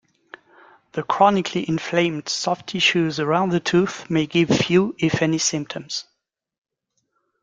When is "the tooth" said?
3.49-4.09